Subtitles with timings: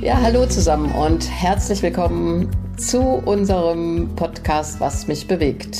[0.00, 2.48] Ja, hallo zusammen und herzlich willkommen
[2.78, 5.76] zu unserem Podcast Was mich bewegt.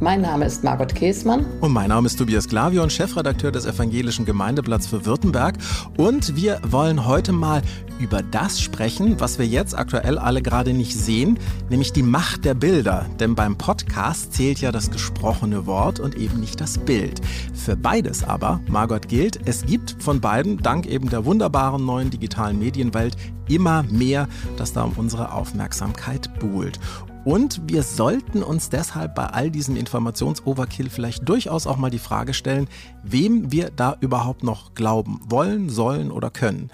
[0.00, 1.44] Mein Name ist Margot Käßmann.
[1.60, 5.56] Und mein Name ist Tobias Glavion, Chefredakteur des Evangelischen Gemeindeblatts für Württemberg.
[5.96, 7.62] Und wir wollen heute mal
[7.98, 11.36] über das sprechen, was wir jetzt aktuell alle gerade nicht sehen,
[11.68, 13.06] nämlich die Macht der Bilder.
[13.18, 17.20] Denn beim Podcast zählt ja das gesprochene Wort und eben nicht das Bild.
[17.52, 22.60] Für beides aber, Margot gilt, es gibt von beiden, dank eben der wunderbaren neuen digitalen
[22.60, 23.16] Medienwelt,
[23.48, 26.78] immer mehr, das da um unsere Aufmerksamkeit buhlt.
[27.24, 32.32] Und wir sollten uns deshalb bei all diesem Informationsoverkill vielleicht durchaus auch mal die Frage
[32.32, 32.68] stellen,
[33.02, 36.70] wem wir da überhaupt noch glauben wollen, sollen oder können.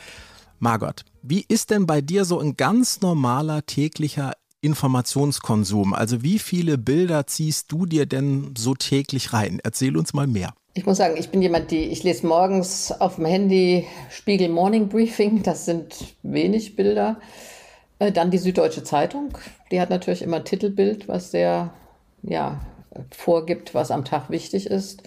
[0.59, 5.93] Margot, wie ist denn bei dir so ein ganz normaler täglicher Informationskonsum?
[5.93, 9.61] Also wie viele Bilder ziehst du dir denn so täglich rein?
[9.63, 10.55] Erzähl uns mal mehr.
[10.75, 14.89] Ich muss sagen, ich bin jemand, die ich lese morgens auf dem Handy Spiegel Morning
[14.89, 15.43] Briefing.
[15.43, 17.21] Das sind wenig Bilder.
[17.99, 19.37] Äh, dann die Süddeutsche Zeitung.
[19.71, 21.71] Die hat natürlich immer ein Titelbild, was sehr
[22.23, 22.61] ja,
[23.11, 25.03] vorgibt, was am Tag wichtig ist.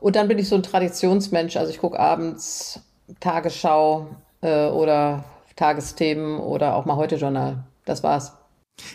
[0.00, 1.56] Und dann bin ich so ein Traditionsmensch.
[1.56, 2.80] Also ich gucke abends
[3.20, 4.08] Tagesschau
[4.40, 5.24] äh, oder
[5.56, 7.64] Tagesthemen oder auch mal Heute-Journal.
[7.84, 8.41] Das war's.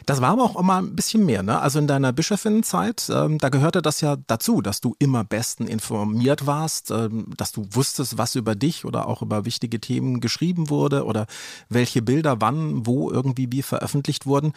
[0.06, 1.60] Das war aber auch immer ein bisschen mehr, ne?
[1.60, 6.46] Also in deiner Bischöfinnenzeit, ähm, da gehörte das ja dazu, dass du immer besten informiert
[6.46, 11.06] warst, ähm, dass du wusstest, was über dich oder auch über wichtige Themen geschrieben wurde
[11.06, 11.26] oder
[11.70, 14.54] welche Bilder wann, wo irgendwie wie veröffentlicht wurden.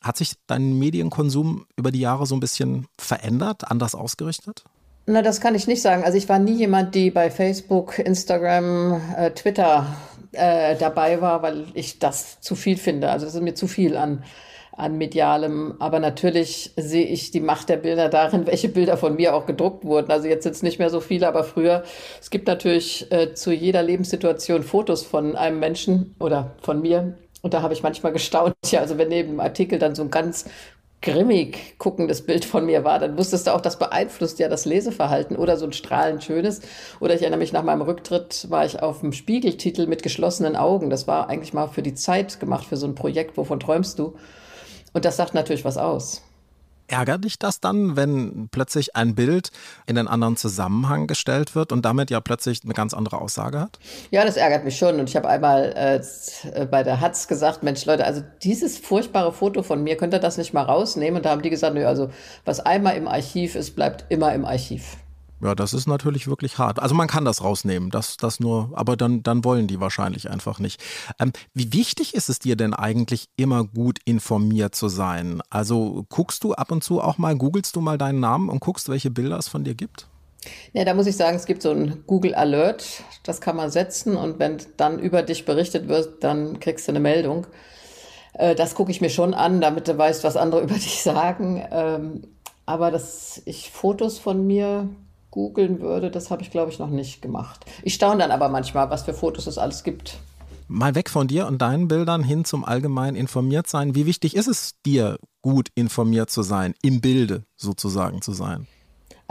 [0.00, 4.64] Hat sich dein Medienkonsum über die Jahre so ein bisschen verändert, anders ausgerichtet?
[5.06, 6.04] Na, das kann ich nicht sagen.
[6.04, 9.86] Also ich war nie jemand, die bei Facebook, Instagram, äh, Twitter
[10.32, 13.10] äh, dabei war, weil ich das zu viel finde.
[13.10, 14.24] Also das ist mir zu viel an
[14.72, 15.74] an medialem.
[15.78, 19.84] Aber natürlich sehe ich die Macht der Bilder darin, welche Bilder von mir auch gedruckt
[19.84, 20.10] wurden.
[20.10, 21.84] Also jetzt sind es nicht mehr so viele, aber früher.
[22.20, 27.18] Es gibt natürlich äh, zu jeder Lebenssituation Fotos von einem Menschen oder von mir.
[27.42, 28.54] Und da habe ich manchmal gestaunt.
[28.66, 30.46] Ja, also wenn neben dem Artikel dann so ein ganz
[31.02, 35.36] grimmig guckendes Bild von mir war, dann wusstest du auch, das beeinflusst ja das Leseverhalten
[35.36, 36.62] oder so ein strahlend schönes.
[37.00, 40.88] Oder ich erinnere mich, nach meinem Rücktritt war ich auf dem Spiegeltitel mit geschlossenen Augen.
[40.88, 44.14] Das war eigentlich mal für die Zeit gemacht, für so ein Projekt, wovon träumst du?
[44.92, 46.22] Und das sagt natürlich was aus.
[46.88, 49.50] Ärgert dich das dann, wenn plötzlich ein Bild
[49.86, 53.78] in einen anderen Zusammenhang gestellt wird und damit ja plötzlich eine ganz andere Aussage hat?
[54.10, 55.00] Ja, das ärgert mich schon.
[55.00, 59.62] Und ich habe einmal äh, bei der Hatz gesagt, Mensch Leute, also dieses furchtbare Foto
[59.62, 61.16] von mir, könnt ihr das nicht mal rausnehmen?
[61.16, 62.10] Und da haben die gesagt, nö, also
[62.44, 64.98] was einmal im Archiv ist, bleibt immer im Archiv.
[65.42, 66.78] Ja, das ist natürlich wirklich hart.
[66.78, 70.60] Also man kann das rausnehmen, das, das nur, aber dann, dann wollen die wahrscheinlich einfach
[70.60, 70.80] nicht.
[71.18, 75.42] Ähm, wie wichtig ist es dir denn eigentlich, immer gut informiert zu sein?
[75.50, 78.88] Also guckst du ab und zu auch mal, googelst du mal deinen Namen und guckst,
[78.88, 80.06] welche Bilder es von dir gibt?
[80.72, 84.16] Ja, da muss ich sagen, es gibt so ein Google Alert, das kann man setzen
[84.16, 87.48] und wenn dann über dich berichtet wird, dann kriegst du eine Meldung.
[88.34, 91.64] Äh, das gucke ich mir schon an, damit du weißt, was andere über dich sagen.
[91.72, 92.22] Ähm,
[92.64, 94.88] aber dass ich Fotos von mir
[95.32, 97.64] googeln würde, das habe ich, glaube ich, noch nicht gemacht.
[97.82, 100.18] Ich staune dann aber manchmal, was für Fotos es alles gibt.
[100.68, 103.96] Mal weg von dir und deinen Bildern hin zum allgemein informiert sein.
[103.96, 108.68] Wie wichtig ist es dir, gut informiert zu sein, im Bilde sozusagen zu sein?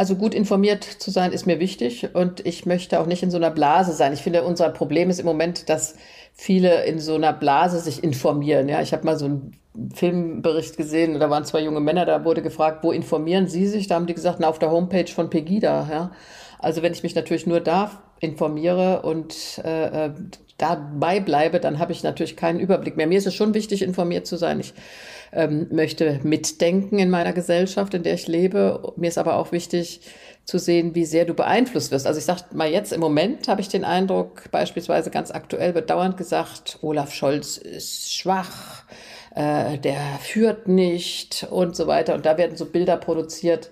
[0.01, 3.37] Also gut informiert zu sein ist mir wichtig und ich möchte auch nicht in so
[3.37, 4.13] einer Blase sein.
[4.13, 5.93] Ich finde, unser Problem ist im Moment, dass
[6.33, 8.67] viele in so einer Blase sich informieren.
[8.67, 9.55] Ja, ich habe mal so einen
[9.93, 13.85] Filmbericht gesehen, da waren zwei junge Männer, da wurde gefragt, wo informieren Sie sich?
[13.85, 15.87] Da haben die gesagt, na, auf der Homepage von Pegida.
[15.91, 16.11] Ja?
[16.57, 20.13] Also wenn ich mich natürlich nur da informiere und äh, äh
[20.57, 23.07] dabei bleibe, dann habe ich natürlich keinen Überblick mehr.
[23.07, 24.59] Mir ist es schon wichtig, informiert zu sein.
[24.59, 24.73] Ich
[25.31, 28.93] ähm, möchte mitdenken in meiner Gesellschaft, in der ich lebe.
[28.97, 30.01] Mir ist aber auch wichtig
[30.45, 32.07] zu sehen, wie sehr du beeinflusst wirst.
[32.07, 35.89] Also ich sage mal jetzt im Moment habe ich den Eindruck, beispielsweise ganz aktuell wird
[35.89, 38.83] dauernd gesagt, Olaf Scholz ist schwach,
[39.35, 42.15] äh, der führt nicht und so weiter.
[42.15, 43.69] Und da werden so Bilder produziert.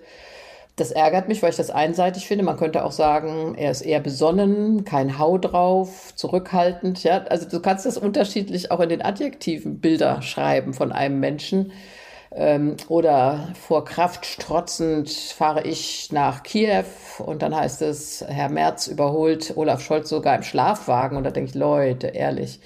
[0.80, 2.42] Das ärgert mich, weil ich das einseitig finde.
[2.42, 7.04] Man könnte auch sagen, er ist eher besonnen, kein Hau drauf, zurückhaltend.
[7.04, 11.72] Ja, also du kannst das unterschiedlich auch in den Adjektiven Bilder schreiben von einem Menschen.
[12.32, 16.86] Ähm, oder vor Kraft strotzend fahre ich nach Kiew
[17.18, 21.18] und dann heißt es, Herr Merz überholt Olaf Scholz sogar im Schlafwagen.
[21.18, 22.58] Und da denke ich, Leute, ehrlich,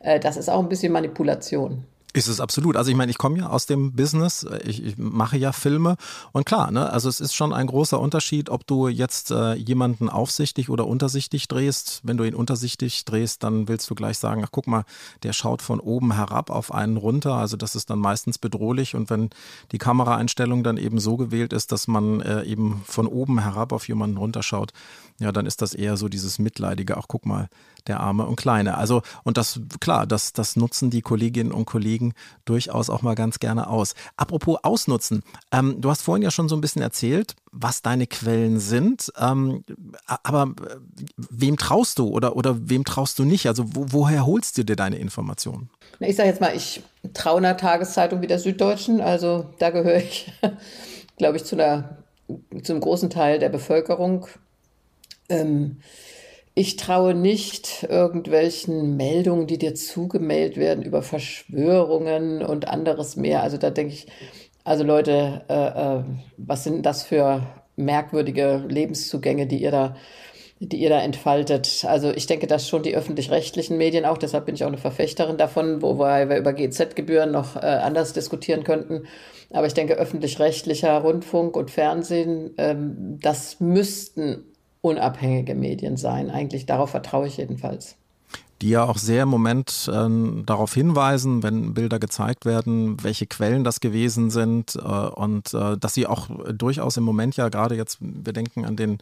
[0.00, 1.84] äh, das ist auch ein bisschen Manipulation.
[2.12, 2.76] Ist es absolut.
[2.76, 5.96] Also ich meine, ich komme ja aus dem Business, ich, ich, mache ja Filme
[6.32, 10.08] und klar, ne, also es ist schon ein großer Unterschied, ob du jetzt äh, jemanden
[10.08, 12.00] aufsichtig oder untersichtig drehst.
[12.02, 14.84] Wenn du ihn untersichtig drehst, dann willst du gleich sagen, ach guck mal,
[15.22, 17.34] der schaut von oben herab auf einen runter.
[17.34, 19.30] Also das ist dann meistens bedrohlich und wenn
[19.70, 23.86] die Kameraeinstellung dann eben so gewählt ist, dass man äh, eben von oben herab auf
[23.86, 24.72] jemanden runterschaut,
[25.20, 27.48] ja, dann ist das eher so dieses Mitleidige, ach guck mal,
[27.88, 28.76] der Arme und Kleine.
[28.78, 33.38] Also, und das, klar, das, das nutzen die Kolleginnen und Kollegen durchaus auch mal ganz
[33.38, 33.94] gerne aus.
[34.16, 35.22] Apropos ausnutzen,
[35.52, 39.64] ähm, du hast vorhin ja schon so ein bisschen erzählt, was deine Quellen sind, ähm,
[40.06, 40.76] aber äh,
[41.16, 43.46] wem traust du oder, oder wem traust du nicht?
[43.46, 45.70] Also, wo, woher holst du dir deine Informationen?
[45.98, 46.82] Ich sage jetzt mal, ich
[47.14, 50.32] traue einer Tageszeitung wie der Süddeutschen, also da gehöre ich,
[51.18, 51.98] glaube ich, zu einer,
[52.62, 54.26] zum großen Teil der Bevölkerung.
[55.28, 55.80] Ähm,
[56.60, 63.42] ich traue nicht irgendwelchen Meldungen, die dir zugemeldet werden über Verschwörungen und anderes mehr.
[63.42, 64.06] Also da denke ich,
[64.62, 66.04] also Leute, äh, äh,
[66.36, 67.46] was sind das für
[67.76, 69.96] merkwürdige Lebenszugänge, die ihr da
[70.62, 71.86] die ihr da entfaltet.
[71.88, 75.38] Also ich denke, dass schon die öffentlich-rechtlichen Medien auch, deshalb bin ich auch eine Verfechterin
[75.38, 79.06] davon, wobei wir über GZ-Gebühren noch äh, anders diskutieren könnten.
[79.50, 84.49] Aber ich denke, öffentlich-rechtlicher Rundfunk und Fernsehen, ähm, das müssten
[84.80, 86.30] unabhängige Medien sein.
[86.30, 87.96] Eigentlich darauf vertraue ich jedenfalls.
[88.62, 93.64] Die ja auch sehr im Moment äh, darauf hinweisen, wenn Bilder gezeigt werden, welche Quellen
[93.64, 97.96] das gewesen sind äh, und äh, dass sie auch durchaus im Moment ja gerade jetzt,
[98.00, 98.98] wir denken an den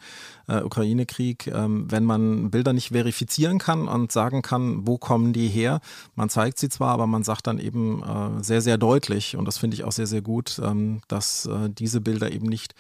[0.47, 5.49] äh, Ukraine-Krieg, ähm, wenn man Bilder nicht verifizieren kann und sagen kann, wo kommen die
[5.49, 5.81] her,
[6.15, 9.59] man zeigt sie zwar, aber man sagt dann eben äh, sehr, sehr deutlich und das
[9.59, 12.77] finde ich auch sehr, sehr gut, ähm, dass äh, diese Bilder eben nicht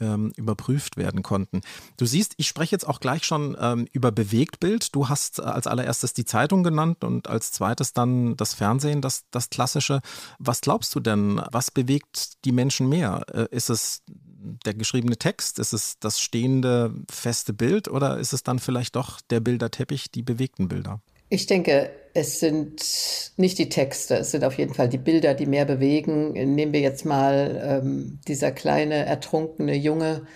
[0.00, 1.60] ähm, überprüft werden konnten.
[1.96, 4.94] Du siehst, ich spreche jetzt auch gleich schon ähm, über Bewegtbild.
[4.94, 9.24] Du hast äh, als allererstes die Zeitung genannt und als zweites dann das Fernsehen, das,
[9.30, 10.00] das klassische.
[10.38, 13.24] Was glaubst du denn, was bewegt die Menschen mehr?
[13.32, 15.58] Äh, ist es der geschriebene Text?
[15.58, 20.22] Ist es das stehende feste Bild oder ist es dann vielleicht doch der Bilderteppich, die
[20.22, 21.00] bewegten Bilder?
[21.30, 22.82] Ich denke, es sind
[23.36, 26.32] nicht die Texte, es sind auf jeden Fall die Bilder, die mehr bewegen.
[26.32, 30.26] Nehmen wir jetzt mal ähm, dieser kleine ertrunkene Junge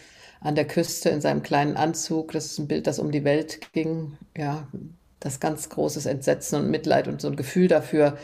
[0.40, 2.30] an der Küste in seinem kleinen Anzug.
[2.30, 4.16] Das ist ein Bild, das um die Welt ging.
[4.36, 4.68] Ja,
[5.18, 8.16] das ganz großes Entsetzen und Mitleid und so ein Gefühl dafür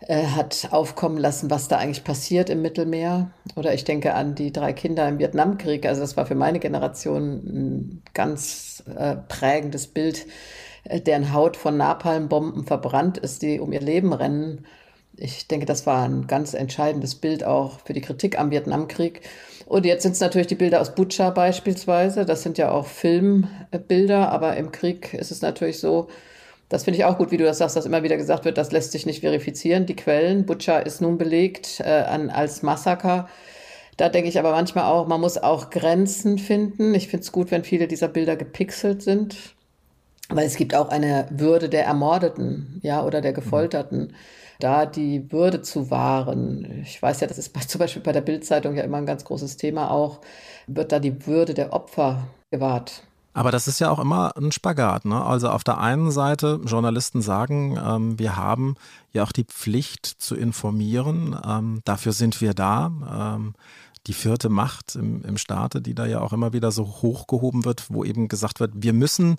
[0.00, 3.32] äh, hat aufkommen lassen, was da eigentlich passiert im Mittelmeer.
[3.56, 5.86] Oder ich denke an die drei Kinder im Vietnamkrieg.
[5.86, 10.26] Also das war für meine Generation ein ganz äh, prägendes Bild
[11.06, 14.66] deren Haut von Napalmbomben verbrannt ist, die um ihr Leben rennen.
[15.16, 19.22] Ich denke, das war ein ganz entscheidendes Bild auch für die Kritik am Vietnamkrieg.
[19.66, 22.24] Und jetzt sind es natürlich die Bilder aus Butscha beispielsweise.
[22.24, 26.08] Das sind ja auch Filmbilder, aber im Krieg ist es natürlich so,
[26.68, 28.72] das finde ich auch gut, wie du das sagst, dass immer wieder gesagt wird, das
[28.72, 29.86] lässt sich nicht verifizieren.
[29.86, 33.28] Die Quellen, Butscha ist nun belegt äh, an, als Massaker.
[33.96, 36.94] Da denke ich aber manchmal auch, man muss auch Grenzen finden.
[36.94, 39.55] Ich finde es gut, wenn viele dieser Bilder gepixelt sind.
[40.28, 44.14] Weil es gibt auch eine Würde der Ermordeten, ja, oder der Gefolterten,
[44.58, 46.82] da die Würde zu wahren.
[46.82, 49.24] Ich weiß ja, das ist bei, zum Beispiel bei der Bildzeitung ja immer ein ganz
[49.24, 50.20] großes Thema auch,
[50.66, 53.02] wird da die Würde der Opfer gewahrt.
[53.34, 55.04] Aber das ist ja auch immer ein Spagat.
[55.04, 55.22] Ne?
[55.22, 58.76] Also auf der einen Seite, Journalisten sagen, ähm, wir haben
[59.12, 61.38] ja auch die Pflicht zu informieren.
[61.46, 63.36] Ähm, dafür sind wir da.
[63.36, 63.54] Ähm,
[64.06, 67.84] die vierte Macht im, im Staate, die da ja auch immer wieder so hochgehoben wird,
[67.90, 69.36] wo eben gesagt wird, wir müssen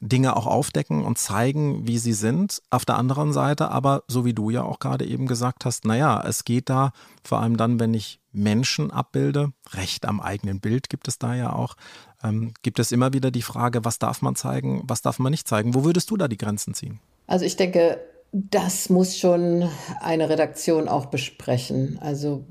[0.00, 2.62] Dinge auch aufdecken und zeigen, wie sie sind.
[2.70, 6.22] Auf der anderen Seite aber, so wie du ja auch gerade eben gesagt hast, naja,
[6.26, 6.92] es geht da
[7.22, 11.52] vor allem dann, wenn ich Menschen abbilde, Recht am eigenen Bild gibt es da ja
[11.52, 11.76] auch,
[12.22, 15.48] ähm, gibt es immer wieder die Frage, was darf man zeigen, was darf man nicht
[15.48, 15.74] zeigen.
[15.74, 17.00] Wo würdest du da die Grenzen ziehen?
[17.26, 18.00] Also ich denke,
[18.32, 19.68] das muss schon
[20.00, 21.98] eine Redaktion auch besprechen.
[22.00, 22.44] Also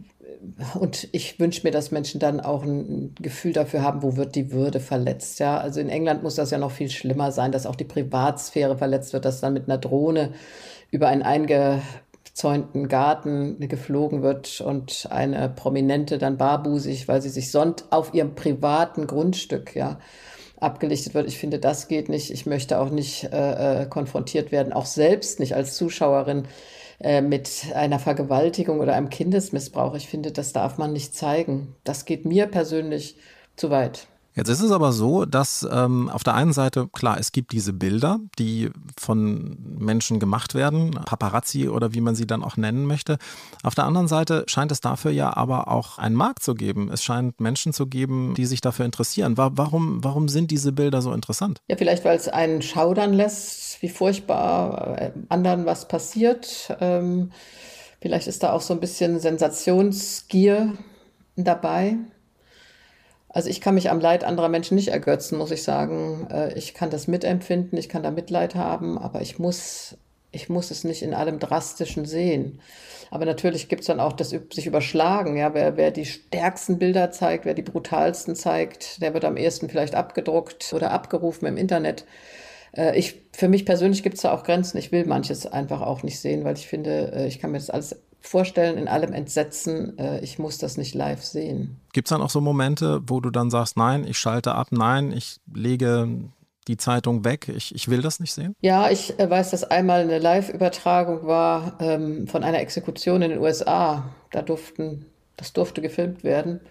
[0.75, 4.51] und ich wünsche mir, dass Menschen dann auch ein Gefühl dafür haben, wo wird die
[4.51, 5.39] Würde verletzt.
[5.39, 8.77] Ja, also in England muss das ja noch viel schlimmer sein, dass auch die Privatsphäre
[8.77, 10.33] verletzt wird, dass dann mit einer Drohne
[10.91, 17.85] über einen eingezäunten Garten geflogen wird und eine Prominente dann barbusig, weil sie sich sonnt
[17.89, 19.99] auf ihrem privaten Grundstück, ja,
[20.59, 21.27] abgelichtet wird.
[21.27, 22.31] Ich finde, das geht nicht.
[22.31, 26.47] Ich möchte auch nicht äh, äh konfrontiert werden, auch selbst nicht als Zuschauerin
[26.99, 29.95] äh, mit einer Vergewaltigung oder einem Kindesmissbrauch.
[29.95, 31.75] Ich finde, das darf man nicht zeigen.
[31.83, 33.17] Das geht mir persönlich
[33.55, 34.07] zu weit.
[34.35, 37.73] Jetzt ist es aber so, dass ähm, auf der einen Seite, klar, es gibt diese
[37.73, 43.17] Bilder, die von Menschen gemacht werden, Paparazzi oder wie man sie dann auch nennen möchte.
[43.63, 46.89] Auf der anderen Seite scheint es dafür ja aber auch einen Markt zu geben.
[46.91, 49.37] Es scheint Menschen zu geben, die sich dafür interessieren.
[49.37, 51.59] Warum, warum sind diese Bilder so interessant?
[51.67, 56.75] Ja, vielleicht, weil es einen schaudern lässt, wie furchtbar äh, anderen was passiert.
[56.79, 57.31] Ähm
[58.03, 60.73] Vielleicht ist da auch so ein bisschen Sensationsgier
[61.37, 61.95] dabei.
[63.33, 66.27] Also ich kann mich am Leid anderer Menschen nicht ergötzen, muss ich sagen.
[66.31, 69.97] Äh, ich kann das mitempfinden, ich kann da Mitleid haben, aber ich muss,
[70.31, 72.61] ich muss es nicht in allem Drastischen sehen.
[73.09, 75.35] Aber natürlich gibt es dann auch das sich überschlagen.
[75.35, 79.67] Ja, wer, wer die stärksten Bilder zeigt, wer die brutalsten zeigt, der wird am ehesten
[79.67, 82.05] vielleicht abgedruckt oder abgerufen im Internet.
[82.77, 84.77] Äh, ich, für mich persönlich gibt es da auch Grenzen.
[84.77, 87.71] Ich will manches einfach auch nicht sehen, weil ich finde, äh, ich kann mir das
[87.71, 91.79] alles vorstellen in allem Entsetzen, äh, ich muss das nicht live sehen.
[91.91, 95.11] Gibt es dann auch so Momente, wo du dann sagst, nein, ich schalte ab, nein,
[95.11, 96.07] ich lege
[96.67, 98.55] die Zeitung weg, ich, ich will das nicht sehen?
[98.61, 103.39] Ja, ich äh, weiß, dass einmal eine Live-Übertragung war ähm, von einer Exekution in den
[103.39, 104.09] USA.
[104.31, 106.61] Da durften, das durfte gefilmt werden.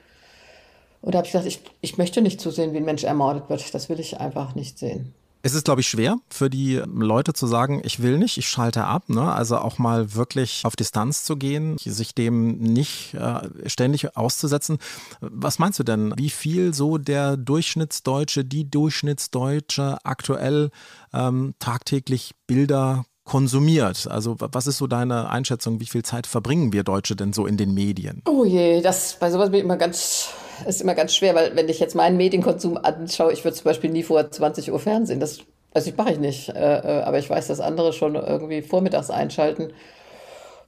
[1.03, 3.75] Und da habe ich gesagt, ich, ich möchte nicht zusehen, wie ein Mensch ermordet wird.
[3.75, 5.15] Das will ich einfach nicht sehen.
[5.43, 8.85] Es ist, glaube ich, schwer für die Leute zu sagen, ich will nicht, ich schalte
[8.85, 9.09] ab.
[9.09, 9.33] Ne?
[9.33, 14.79] Also auch mal wirklich auf Distanz zu gehen, sich dem nicht äh, ständig auszusetzen.
[15.21, 16.15] Was meinst du denn?
[16.17, 20.71] Wie viel so der Durchschnittsdeutsche, die Durchschnittsdeutsche aktuell
[21.13, 24.07] ähm, tagtäglich Bilder konsumiert?
[24.09, 25.81] Also was ist so deine Einschätzung?
[25.81, 28.23] Wie viel Zeit verbringen wir Deutsche denn so in den Medien?
[28.29, 30.29] Oh je, das bei sowas bin ich immer ganz
[30.67, 33.91] ist immer ganz schwer, weil wenn ich jetzt meinen Medienkonsum anschaue, ich würde zum Beispiel
[33.91, 35.21] nie vor 20 Uhr Fernsehen.
[35.21, 35.41] Das,
[35.73, 39.11] also ich mache ich nicht, äh, äh, aber ich weiß, dass andere schon irgendwie vormittags
[39.11, 39.73] einschalten.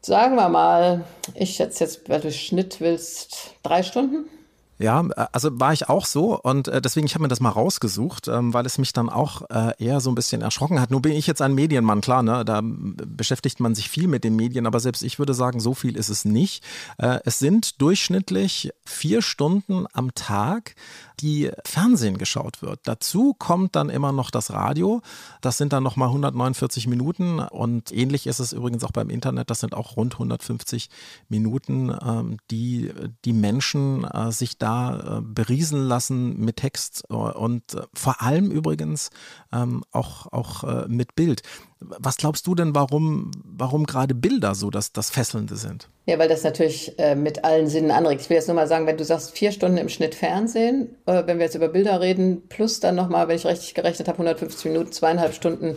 [0.00, 4.28] Sagen wir mal, ich schätze jetzt, weil du Schnitt willst, drei Stunden.
[4.78, 8.26] Ja, also war ich auch so und äh, deswegen, ich habe mir das mal rausgesucht,
[8.26, 10.90] ähm, weil es mich dann auch äh, eher so ein bisschen erschrocken hat.
[10.90, 12.44] Nur bin ich jetzt ein Medienmann, klar, ne?
[12.44, 15.96] da beschäftigt man sich viel mit den Medien, aber selbst ich würde sagen, so viel
[15.96, 16.64] ist es nicht.
[16.98, 20.74] Äh, es sind durchschnittlich vier Stunden am Tag,
[21.20, 22.80] die Fernsehen geschaut wird.
[22.82, 25.02] Dazu kommt dann immer noch das Radio.
[25.40, 29.50] Das sind dann nochmal 149 Minuten und ähnlich ist es übrigens auch beim Internet.
[29.50, 30.90] Das sind auch rund 150
[31.28, 32.92] Minuten, ähm, die
[33.24, 39.10] die Menschen äh, sich da äh, beriesen lassen mit Text äh, und vor allem übrigens
[39.52, 41.42] ähm, auch, auch mit Bild.
[41.80, 45.88] Was glaubst du denn, warum, warum gerade Bilder so das, das Fesselnde sind?
[46.06, 48.22] Ja, weil das natürlich äh, mit allen Sinnen anregt.
[48.22, 51.22] Ich will jetzt nur mal sagen, wenn du sagst, vier Stunden im Schnitt Fernsehen, äh,
[51.26, 54.66] wenn wir jetzt über Bilder reden, plus dann nochmal, wenn ich richtig gerechnet habe, 150
[54.66, 55.76] Minuten, zweieinhalb Stunden,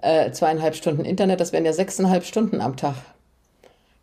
[0.00, 2.96] äh, zweieinhalb Stunden Internet, das wären ja sechseinhalb Stunden am Tag.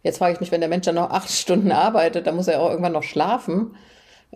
[0.04, 2.62] Jetzt frage ich mich, wenn der Mensch dann noch acht Stunden arbeitet, dann muss er
[2.62, 3.76] auch irgendwann noch schlafen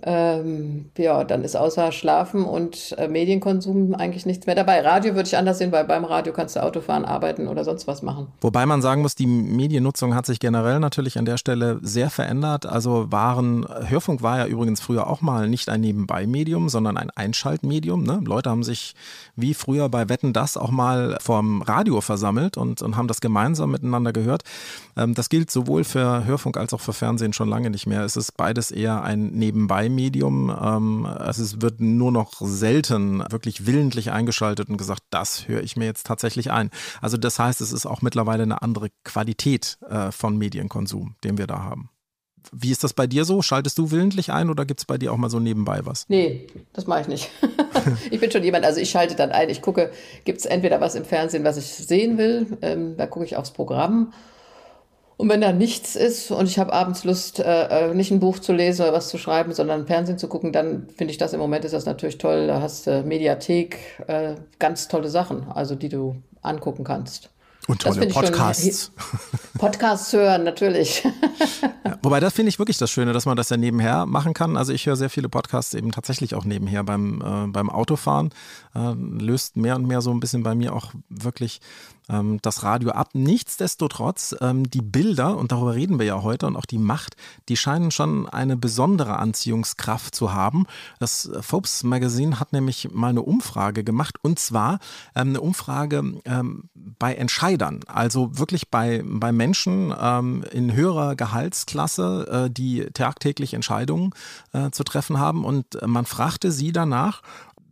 [0.05, 4.81] ähm, ja, dann ist außer Schlafen und äh, Medienkonsum eigentlich nichts mehr dabei.
[4.81, 8.01] Radio würde ich anders sehen, weil beim Radio kannst du Autofahren, arbeiten oder sonst was
[8.01, 8.27] machen.
[8.41, 12.65] Wobei man sagen muss, die Mediennutzung hat sich generell natürlich an der Stelle sehr verändert.
[12.65, 18.03] Also waren, Hörfunk war ja übrigens früher auch mal nicht ein Nebenbei-Medium, sondern ein Einschaltmedium.
[18.03, 18.19] Ne?
[18.25, 18.95] Leute haben sich
[19.37, 23.71] wie früher bei Wetten das auch mal vom Radio versammelt und, und haben das gemeinsam
[23.71, 24.43] miteinander gehört.
[24.97, 28.03] Ähm, das gilt sowohl für Hörfunk als auch für Fernsehen schon lange nicht mehr.
[28.03, 30.49] Es ist beides eher ein Nebenbei Medium.
[30.49, 35.75] Ähm, also es wird nur noch selten wirklich willentlich eingeschaltet und gesagt, das höre ich
[35.75, 36.69] mir jetzt tatsächlich ein.
[37.01, 41.47] Also das heißt, es ist auch mittlerweile eine andere Qualität äh, von Medienkonsum, den wir
[41.47, 41.89] da haben.
[42.51, 43.41] Wie ist das bei dir so?
[43.41, 46.05] Schaltest du willentlich ein oder gibt es bei dir auch mal so nebenbei was?
[46.09, 47.31] Nee, das mache ich nicht.
[48.11, 49.91] ich bin schon jemand, also ich schalte dann ein, ich gucke,
[50.25, 53.51] gibt es entweder was im Fernsehen, was ich sehen will, ähm, da gucke ich aufs
[53.51, 54.11] Programm
[55.17, 58.39] und wenn da nichts ist und ich habe abends Lust, äh, äh, nicht ein Buch
[58.39, 61.39] zu lesen oder was zu schreiben, sondern Fernsehen zu gucken, dann finde ich das im
[61.39, 62.47] Moment ist das natürlich toll.
[62.47, 67.29] Da hast du äh, Mediathek, äh, ganz tolle Sachen, also die du angucken kannst.
[67.67, 68.91] Und tolle Podcasts.
[69.57, 71.03] Podcasts hören, natürlich.
[71.85, 74.57] ja, wobei, das finde ich wirklich das Schöne, dass man das ja nebenher machen kann.
[74.57, 78.31] Also ich höre sehr viele Podcasts eben tatsächlich auch nebenher beim, äh, beim Autofahren.
[78.75, 81.61] Äh, löst mehr und mehr so ein bisschen bei mir auch wirklich
[82.09, 83.09] ähm, das Radio ab.
[83.13, 87.15] Nichtsdestotrotz, ähm, die Bilder, und darüber reden wir ja heute, und auch die Macht,
[87.49, 90.65] die scheinen schon eine besondere Anziehungskraft zu haben.
[90.99, 94.79] Das Forbes Magazine hat nämlich mal eine Umfrage gemacht, und zwar
[95.15, 102.45] ähm, eine Umfrage ähm, bei Entscheidern, also wirklich bei, bei Menschen ähm, in höherer Gehaltsklasse,
[102.47, 104.11] äh, die tagtäglich Entscheidungen
[104.51, 105.45] äh, zu treffen haben.
[105.45, 107.21] Und man fragte sie danach,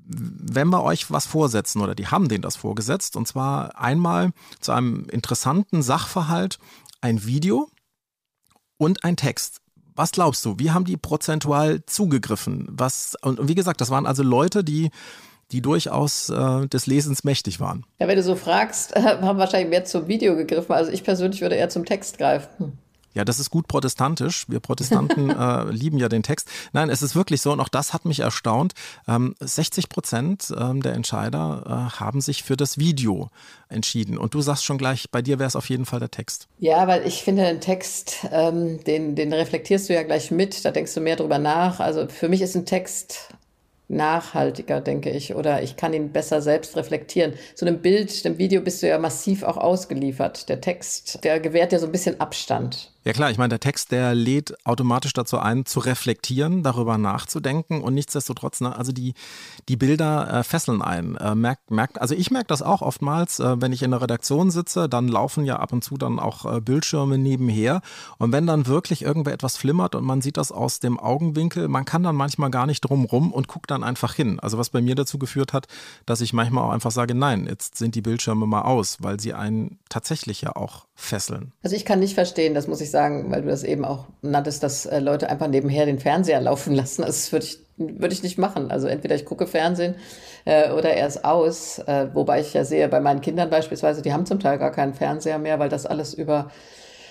[0.06, 4.72] wenn wir euch was vorsetzen, oder die haben denen das vorgesetzt, und zwar einmal zu
[4.72, 6.60] einem interessanten Sachverhalt
[7.02, 7.70] ein Video
[8.78, 9.62] und ein Text.
[9.96, 12.68] Was glaubst du, wie haben die prozentual zugegriffen?
[12.72, 14.90] Was, und wie gesagt, das waren also Leute, die,
[15.52, 17.86] die durchaus äh, des Lesens mächtig waren.
[18.00, 20.74] Ja, wenn du so fragst, haben wahrscheinlich mehr zum Video gegriffen.
[20.74, 22.78] Also ich persönlich würde eher zum Text greifen.
[23.14, 24.46] Ja, das ist gut protestantisch.
[24.48, 26.48] Wir Protestanten äh, lieben ja den Text.
[26.74, 28.74] Nein, es ist wirklich so, und auch das hat mich erstaunt.
[29.08, 33.30] Ähm, 60 Prozent ähm, der Entscheider äh, haben sich für das Video
[33.70, 34.18] entschieden.
[34.18, 36.48] Und du sagst schon gleich, bei dir wäre es auf jeden Fall der Text.
[36.60, 40.72] Ja, weil ich finde, ein Text, ähm, den, den reflektierst du ja gleich mit, da
[40.72, 41.80] denkst du mehr drüber nach.
[41.80, 43.30] Also für mich ist ein Text
[43.92, 47.34] nachhaltiger, denke ich, oder ich kann ihn besser selbst reflektieren.
[47.56, 50.50] So einem Bild, dem Video bist du ja massiv auch ausgeliefert.
[50.50, 52.92] Der Text, der gewährt dir so ein bisschen Abstand.
[53.04, 57.82] Ja klar, ich meine, der Text, der lädt automatisch dazu ein, zu reflektieren, darüber nachzudenken
[57.82, 59.16] und nichtsdestotrotz, ne, also die,
[59.70, 61.16] die Bilder äh, fesseln ein.
[61.16, 64.52] Äh, merkt, merkt, also ich merke das auch oftmals, äh, wenn ich in der Redaktion
[64.52, 67.82] sitze, dann laufen ja ab und zu dann auch äh, Bildschirme nebenher
[68.20, 71.86] und wenn dann wirklich irgendwer etwas flimmert und man sieht das aus dem Augenwinkel, man
[71.86, 74.40] kann dann manchmal gar nicht drumrum und guckt dann einfach hin.
[74.40, 75.66] Also was bei mir dazu geführt hat,
[76.06, 79.34] dass ich manchmal auch einfach sage, nein, jetzt sind die Bildschirme mal aus, weil sie
[79.34, 81.52] einen tatsächlich ja auch fesseln.
[81.64, 84.64] Also ich kann nicht verstehen, das muss ich sagen, weil du das eben auch nanntest,
[84.64, 87.04] dass äh, Leute einfach nebenher den Fernseher laufen lassen.
[87.04, 88.72] Das würde ich, würde ich nicht machen.
[88.72, 89.96] Also entweder ich gucke Fernsehen
[90.46, 91.80] äh, oder er ist aus.
[91.80, 94.94] Äh, wobei ich ja sehe, bei meinen Kindern beispielsweise, die haben zum Teil gar keinen
[94.94, 96.52] Fernseher mehr, weil das alles über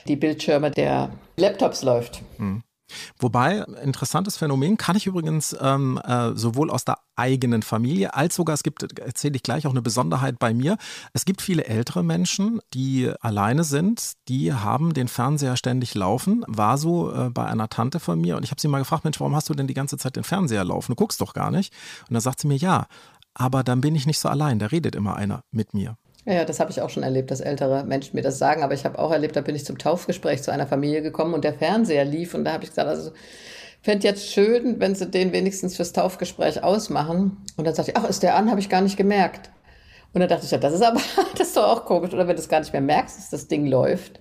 [0.06, 2.22] die Bildschirme der Laptops läuft.
[2.36, 2.62] Hm.
[3.18, 8.54] Wobei, interessantes Phänomen, kann ich übrigens ähm, äh, sowohl aus der eigenen Familie als sogar,
[8.54, 10.78] es gibt, erzähle ich gleich auch eine Besonderheit bei mir,
[11.12, 16.78] es gibt viele ältere Menschen, die alleine sind, die haben den Fernseher ständig laufen, war
[16.78, 19.34] so äh, bei einer Tante von mir und ich habe sie mal gefragt, Mensch, warum
[19.34, 20.92] hast du denn die ganze Zeit den Fernseher laufen?
[20.92, 21.72] Du guckst doch gar nicht.
[22.08, 22.86] Und da sagt sie mir, ja,
[23.34, 25.96] aber dann bin ich nicht so allein, da redet immer einer mit mir.
[26.26, 28.62] Ja, das habe ich auch schon erlebt, dass ältere Menschen mir das sagen.
[28.62, 31.44] Aber ich habe auch erlebt, da bin ich zum Taufgespräch zu einer Familie gekommen und
[31.44, 32.34] der Fernseher lief.
[32.34, 33.12] Und da habe ich gesagt, also
[33.82, 37.38] fände jetzt schön, wenn sie den wenigstens fürs Taufgespräch ausmachen.
[37.56, 38.50] Und dann sagte ich, ach, ist der an?
[38.50, 39.50] Habe ich gar nicht gemerkt.
[40.12, 41.00] Und dann dachte ich, ja, das ist aber,
[41.38, 42.12] das ist doch auch komisch.
[42.12, 44.20] Oder wenn du es gar nicht mehr merkst, dass das Ding läuft.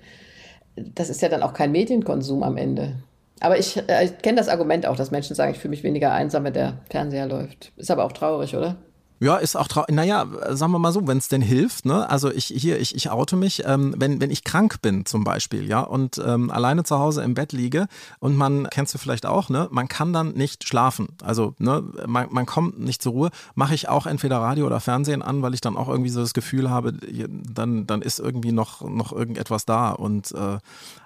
[0.75, 2.95] Das ist ja dann auch kein Medienkonsum am Ende.
[3.41, 6.13] Aber ich, äh, ich kenne das Argument auch, dass Menschen sagen, ich fühle mich weniger
[6.13, 7.73] einsam, wenn der Fernseher läuft.
[7.75, 8.77] Ist aber auch traurig, oder?
[9.21, 9.93] Ja, ist auch traurig.
[9.93, 12.09] Naja, sagen wir mal so, wenn es denn hilft, ne?
[12.09, 15.67] Also ich hier, ich, ich oute mich, ähm, wenn, wenn ich krank bin zum Beispiel,
[15.67, 17.87] ja, und ähm, alleine zu Hause im Bett liege
[18.19, 21.09] und man, kennst du vielleicht auch, ne, man kann dann nicht schlafen.
[21.21, 25.21] Also, ne, man, man kommt nicht zur Ruhe, mache ich auch entweder Radio oder Fernsehen
[25.21, 28.81] an, weil ich dann auch irgendwie so das Gefühl habe, dann, dann ist irgendwie noch,
[28.89, 29.89] noch irgendetwas da.
[29.91, 30.59] Und äh,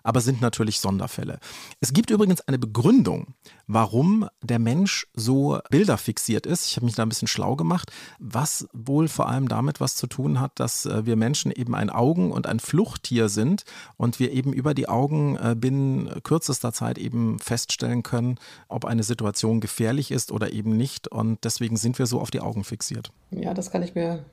[0.03, 1.39] aber sind natürlich Sonderfälle.
[1.79, 3.34] Es gibt übrigens eine Begründung,
[3.67, 6.67] warum der Mensch so bilderfixiert ist.
[6.67, 10.08] Ich habe mich da ein bisschen schlau gemacht was wohl vor allem damit was zu
[10.08, 13.64] tun hat, dass äh, wir Menschen eben ein Augen- und ein Fluchttier sind
[13.98, 18.37] und wir eben über die Augen äh, binnen kürzester Zeit eben feststellen können,
[18.68, 21.07] ob eine Situation gefährlich ist oder eben nicht.
[21.07, 23.11] Und deswegen sind wir so auf die Augen fixiert.
[23.31, 24.25] Ja, das kann ich mir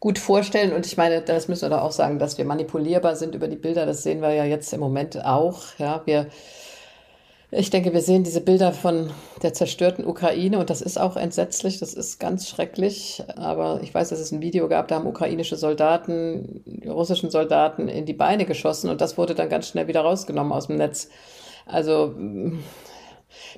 [0.00, 0.72] gut vorstellen.
[0.72, 3.56] Und ich meine, das müssen wir doch auch sagen, dass wir manipulierbar sind über die
[3.56, 3.86] Bilder.
[3.86, 5.62] Das sehen wir ja jetzt im Moment auch.
[5.78, 6.28] Ja, wir
[7.56, 9.10] ich denke, wir sehen diese Bilder von
[9.42, 13.22] der zerstörten Ukraine und das ist auch entsetzlich, das ist ganz schrecklich.
[13.36, 18.06] Aber ich weiß, dass es ein Video gab, da haben ukrainische Soldaten, russischen Soldaten in
[18.06, 21.08] die Beine geschossen und das wurde dann ganz schnell wieder rausgenommen aus dem Netz.
[21.66, 22.14] Also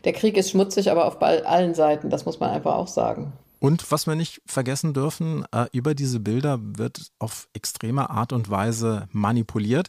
[0.04, 3.32] der Krieg ist schmutzig, aber auf allen Seiten, das muss man einfach auch sagen.
[3.58, 8.50] Und was wir nicht vergessen dürfen, äh, über diese Bilder wird auf extreme Art und
[8.50, 9.88] Weise manipuliert.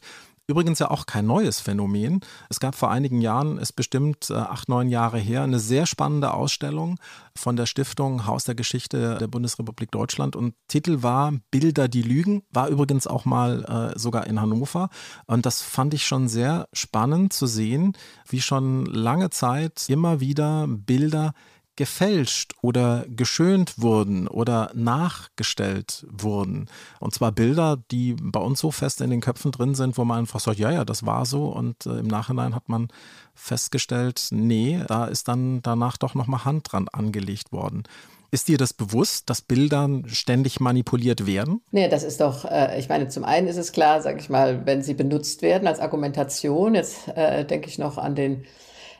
[0.49, 2.21] Übrigens ja auch kein neues Phänomen.
[2.49, 6.33] Es gab vor einigen Jahren, ist bestimmt äh, acht, neun Jahre her, eine sehr spannende
[6.33, 6.97] Ausstellung
[7.35, 12.43] von der Stiftung Haus der Geschichte der Bundesrepublik Deutschland und Titel war Bilder, die lügen,
[12.49, 14.87] war übrigens auch mal äh, sogar in Hannover.
[15.25, 17.91] Und das fand ich schon sehr spannend zu sehen,
[18.29, 21.33] wie schon lange Zeit immer wieder Bilder
[21.77, 26.67] gefälscht oder geschönt wurden oder nachgestellt wurden.
[26.99, 30.19] Und zwar Bilder, die bei uns so fest in den Köpfen drin sind, wo man
[30.19, 31.45] einfach sagt, ja, ja, das war so.
[31.45, 32.89] Und äh, im Nachhinein hat man
[33.33, 37.83] festgestellt, nee, da ist dann danach doch nochmal Hand dran angelegt worden.
[38.29, 41.61] Ist dir das bewusst, dass Bilder ständig manipuliert werden?
[41.71, 44.65] Nee, das ist doch, äh, ich meine, zum einen ist es klar, sage ich mal,
[44.65, 48.43] wenn sie benutzt werden als Argumentation, jetzt äh, denke ich noch an den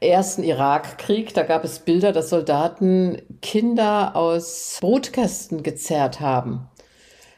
[0.01, 1.33] ersten Irakkrieg.
[1.33, 6.69] Da gab es Bilder, dass Soldaten Kinder aus Brutkästen gezerrt haben.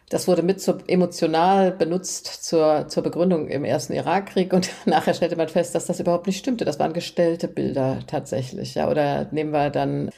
[0.09, 5.35] Das wurde mit so emotional benutzt zur, zur Begründung im ersten Irakkrieg und nachher stellte
[5.35, 6.65] man fest, dass das überhaupt nicht stimmte.
[6.65, 8.73] Das waren gestellte Bilder tatsächlich.
[8.73, 10.09] Ja, oder nehmen wir dann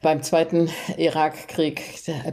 [0.00, 1.82] beim zweiten Irakkrieg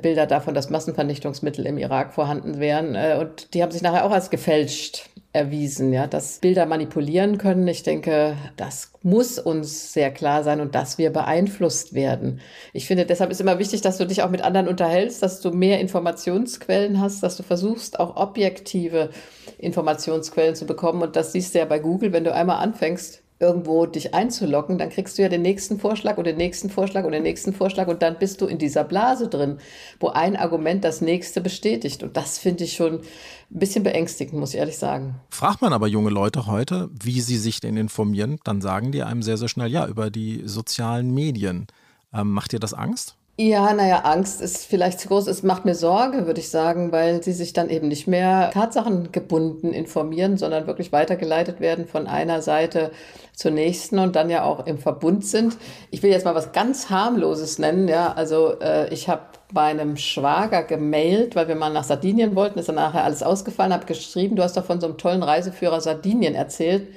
[0.03, 2.93] Bilder davon, dass Massenvernichtungsmittel im Irak vorhanden wären.
[2.93, 7.67] Äh, und die haben sich nachher auch als gefälscht erwiesen, ja, dass Bilder manipulieren können.
[7.67, 12.39] Ich denke, das muss uns sehr klar sein und dass wir beeinflusst werden.
[12.71, 15.49] Ich finde, deshalb ist immer wichtig, dass du dich auch mit anderen unterhältst, dass du
[15.49, 19.09] mehr Informationsquellen hast, dass du versuchst, auch objektive
[19.57, 21.01] Informationsquellen zu bekommen.
[21.01, 24.89] Und das siehst du ja bei Google, wenn du einmal anfängst, irgendwo dich einzuloggen, dann
[24.89, 28.01] kriegst du ja den nächsten Vorschlag und den nächsten Vorschlag und den nächsten Vorschlag und
[28.01, 29.57] dann bist du in dieser Blase drin,
[29.99, 32.03] wo ein Argument das nächste bestätigt.
[32.03, 33.01] Und das finde ich schon ein
[33.49, 35.15] bisschen beängstigend, muss ich ehrlich sagen.
[35.29, 39.21] Fragt man aber junge Leute heute, wie sie sich denn informieren, dann sagen die einem
[39.21, 41.67] sehr, sehr schnell, ja, über die sozialen Medien.
[42.13, 43.17] Ähm, macht dir das Angst?
[43.45, 45.27] Ja, naja, Angst ist vielleicht zu groß.
[45.27, 49.73] Es macht mir Sorge, würde ich sagen, weil sie sich dann eben nicht mehr tatsachengebunden
[49.73, 52.91] informieren, sondern wirklich weitergeleitet werden von einer Seite
[53.33, 55.57] zur nächsten und dann ja auch im Verbund sind.
[55.91, 57.89] Ich will jetzt mal was ganz harmloses nennen.
[57.89, 62.59] Ja, also äh, ich habe meinem Schwager gemailt, weil wir mal nach Sardinien wollten.
[62.59, 63.73] Ist dann nachher alles ausgefallen.
[63.73, 66.87] Habe geschrieben, du hast doch von so einem tollen Reiseführer Sardinien erzählt.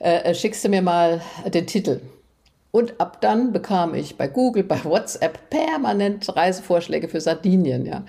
[0.00, 2.00] Äh, äh schickst du mir mal den Titel?
[2.76, 7.86] Und ab dann bekam ich bei Google, bei WhatsApp permanent Reisevorschläge für Sardinien.
[7.86, 8.04] Ja.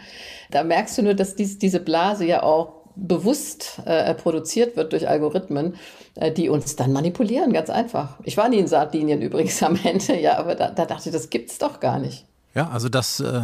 [0.52, 5.08] Da merkst du nur, dass dies, diese Blase ja auch bewusst äh, produziert wird durch
[5.08, 5.76] Algorithmen,
[6.16, 8.20] äh, die uns dann manipulieren, ganz einfach.
[8.26, 11.30] Ich war nie in Sardinien übrigens am Ende, ja, aber da, da dachte ich, das
[11.30, 12.26] gibt's doch gar nicht.
[12.54, 13.42] Ja, also dass äh,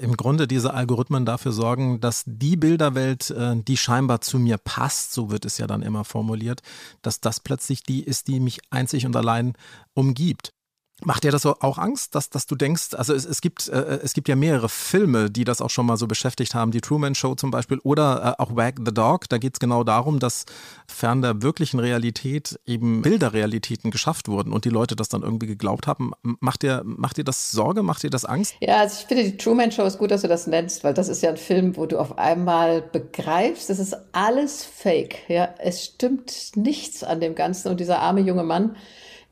[0.00, 5.12] im Grunde diese Algorithmen dafür sorgen, dass die Bilderwelt, äh, die scheinbar zu mir passt,
[5.12, 6.62] so wird es ja dann immer formuliert,
[7.02, 9.52] dass das plötzlich die ist, die mich einzig und allein
[9.92, 10.53] umgibt.
[11.02, 14.14] Macht dir das auch Angst, dass, dass du denkst, also es, es, gibt, äh, es
[14.14, 17.34] gibt ja mehrere Filme, die das auch schon mal so beschäftigt haben, die Truman Show
[17.34, 20.44] zum Beispiel oder äh, auch Wag the Dog, da geht es genau darum, dass
[20.86, 25.88] fern der wirklichen Realität eben Bilderrealitäten geschafft wurden und die Leute das dann irgendwie geglaubt
[25.88, 26.12] haben.
[26.22, 28.54] Macht dir, macht dir das Sorge, macht dir das Angst?
[28.60, 31.08] Ja, also ich finde die Truman Show ist gut, dass du das nennst, weil das
[31.08, 35.28] ist ja ein Film, wo du auf einmal begreifst, es ist alles Fake.
[35.28, 38.76] Ja, es stimmt nichts an dem Ganzen und dieser arme junge Mann,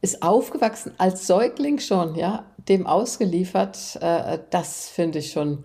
[0.03, 3.99] ist aufgewachsen als Säugling schon, ja, dem ausgeliefert.
[4.01, 5.65] Äh, das finde ich schon,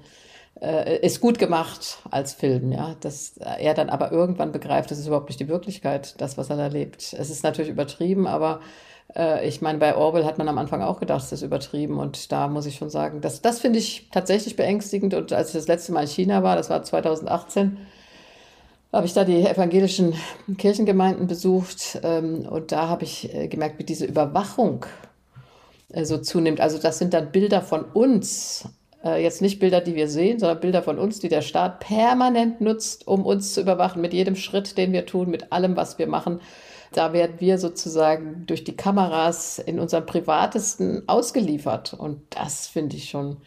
[0.62, 2.96] äh, ist gut gemacht als Film, ja.
[3.02, 6.58] Dass er dann aber irgendwann begreift, das ist überhaupt nicht die Wirklichkeit, das, was er
[6.58, 7.14] da lebt.
[7.14, 8.62] Es ist natürlich übertrieben, aber
[9.16, 11.98] äh, ich meine, bei Orwell hat man am Anfang auch gedacht, es ist übertrieben.
[11.98, 15.16] Und da muss ich schon sagen, das, das finde ich tatsächlich beängstigend.
[15.16, 17.78] Und als ich das letzte Mal in China war, das war 2018,
[18.92, 20.14] habe ich da die evangelischen
[20.58, 24.86] Kirchengemeinden besucht ähm, und da habe ich äh, gemerkt, wie diese Überwachung
[25.90, 26.62] äh, so zunimmt.
[26.62, 28.70] Also das sind dann Bilder von uns,
[29.04, 32.62] äh, jetzt nicht Bilder, die wir sehen, sondern Bilder von uns, die der Staat permanent
[32.62, 36.08] nutzt, um uns zu überwachen, mit jedem Schritt, den wir tun, mit allem, was wir
[36.08, 36.42] machen.
[36.94, 41.94] Da werden wir sozusagen durch die Kameras in unserem Privatesten ausgeliefert.
[41.94, 43.38] Und das finde ich schon,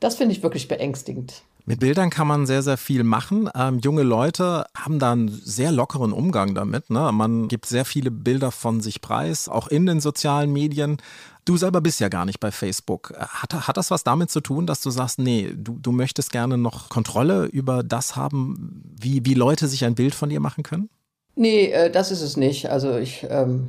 [0.00, 1.42] das finde ich wirklich beängstigend.
[1.68, 3.50] Mit Bildern kann man sehr, sehr viel machen.
[3.54, 6.88] Ähm, junge Leute haben da einen sehr lockeren Umgang damit.
[6.88, 7.12] Ne?
[7.12, 10.96] Man gibt sehr viele Bilder von sich preis, auch in den sozialen Medien.
[11.44, 13.12] Du selber bist ja gar nicht bei Facebook.
[13.18, 16.56] Hat, hat das was damit zu tun, dass du sagst, nee, du, du möchtest gerne
[16.56, 20.88] noch Kontrolle über das haben, wie, wie Leute sich ein Bild von dir machen können?
[21.36, 22.70] Nee, äh, das ist es nicht.
[22.70, 23.68] Also ich, ähm,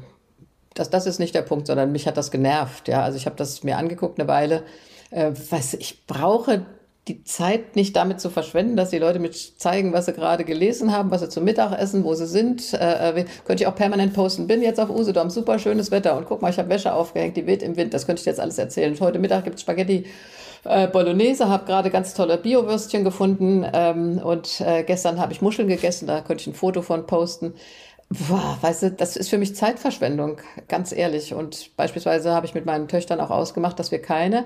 [0.74, 2.88] das, das ist nicht der Punkt, sondern mich hat das genervt.
[2.88, 4.64] Ja, also ich habe das mir angeguckt eine Weile.
[5.12, 6.66] Äh, was, ich brauche
[7.10, 10.94] die Zeit nicht damit zu verschwenden, dass die Leute mir zeigen, was sie gerade gelesen
[10.94, 12.74] haben, was sie zum Mittag essen, wo sie sind.
[12.74, 14.48] Äh, äh könnte ich auch permanent posten.
[14.48, 17.48] Bin jetzt auf Usedom, super schönes Wetter und guck mal, ich habe Wäsche aufgehängt, die
[17.48, 17.94] weht im Wind.
[17.94, 18.94] Das könnte ich jetzt alles erzählen.
[18.94, 20.06] Und heute Mittag gibt es Spaghetti
[20.64, 25.68] äh, Bolognese, habe gerade ganz tolle Biowürstchen gefunden ähm, und äh, gestern habe ich Muscheln
[25.68, 27.54] gegessen, da könnte ich ein Foto von posten.
[28.10, 31.36] Boah, weißt du, das ist für mich Zeitverschwendung, ganz ehrlich.
[31.36, 34.46] Und beispielsweise habe ich mit meinen Töchtern auch ausgemacht, dass wir keine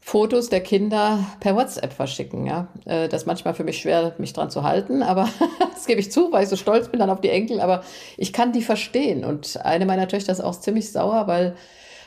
[0.00, 2.46] Fotos der Kinder per WhatsApp verschicken.
[2.46, 5.28] Ja, äh, das ist manchmal für mich schwer, mich dran zu halten, aber
[5.74, 7.60] das gebe ich zu, weil ich so stolz bin dann auf die Enkel.
[7.60, 7.82] Aber
[8.16, 9.24] ich kann die verstehen.
[9.24, 11.56] Und eine meiner Töchter ist auch ziemlich sauer, weil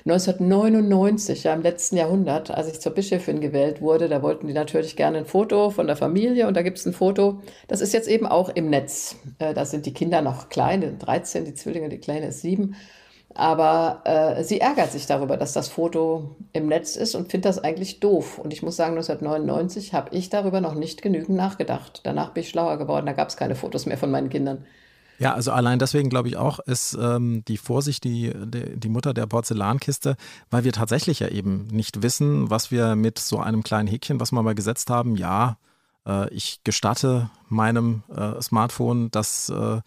[0.05, 4.95] 1999, ja im letzten Jahrhundert, als ich zur Bischöfin gewählt wurde, da wollten die natürlich
[4.95, 8.07] gerne ein Foto von der Familie und da gibt es ein Foto, das ist jetzt
[8.07, 9.17] eben auch im Netz.
[9.37, 12.75] Äh, da sind die Kinder noch klein, 13, die Zwillinge, die Kleine ist sieben.
[13.33, 17.63] Aber äh, sie ärgert sich darüber, dass das Foto im Netz ist und findet das
[17.63, 18.37] eigentlich doof.
[18.37, 22.01] Und ich muss sagen, 1999 habe ich darüber noch nicht genügend nachgedacht.
[22.03, 23.05] Danach bin ich schlauer geworden.
[23.05, 24.65] Da gab es keine Fotos mehr von meinen Kindern.
[25.21, 29.13] Ja, also allein deswegen glaube ich auch, ist ähm, die Vorsicht die, die, die, Mutter
[29.13, 30.15] der Porzellankiste,
[30.49, 34.31] weil wir tatsächlich ja eben nicht wissen, was wir mit so einem kleinen Häkchen, was
[34.31, 35.57] wir mal gesetzt haben, ja,
[36.07, 39.81] äh, ich gestatte meinem äh, Smartphone, dass äh,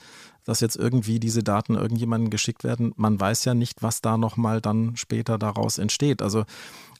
[0.44, 2.92] dass jetzt irgendwie diese Daten irgendjemandem geschickt werden.
[2.96, 6.22] Man weiß ja nicht, was da nochmal dann später daraus entsteht.
[6.22, 6.44] Also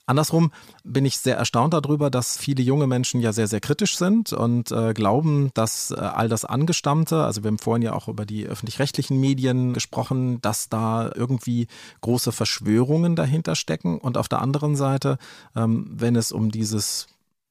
[0.07, 0.51] Andersrum
[0.83, 4.71] bin ich sehr erstaunt darüber, dass viele junge Menschen ja sehr, sehr kritisch sind und
[4.71, 8.45] äh, glauben, dass äh, all das Angestammte, also wir haben vorhin ja auch über die
[8.45, 11.67] öffentlich-rechtlichen Medien gesprochen, dass da irgendwie
[12.01, 13.97] große Verschwörungen dahinter stecken.
[13.97, 15.17] Und auf der anderen Seite,
[15.55, 17.07] ähm, wenn es um dieses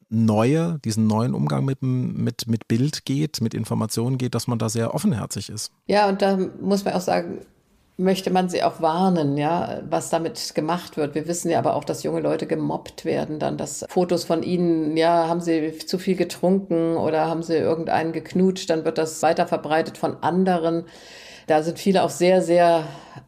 [0.08, 4.68] neue, diesen neuen Umgang mit, mit, mit Bild geht, mit Informationen geht, dass man da
[4.68, 5.72] sehr offenherzig ist.
[5.86, 7.40] Ja, und da muss man auch sagen,
[7.96, 11.14] möchte man sie auch warnen, ja, was damit gemacht wird.
[11.14, 14.96] Wir wissen ja aber auch, dass junge Leute gemobbt werden, dann dass Fotos von ihnen,
[14.96, 19.46] ja, haben sie zu viel getrunken oder haben sie irgendeinen geknutscht, dann wird das weiter
[19.46, 20.84] verbreitet von anderen.
[21.46, 22.84] Da sind viele auch sehr, sehr